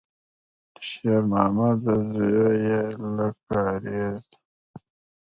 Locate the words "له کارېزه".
3.15-4.35